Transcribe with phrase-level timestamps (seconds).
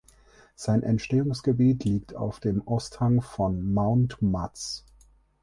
[0.55, 4.83] Sein Entstehungsgebiet liegt auf dem Osthang von Mount Matz.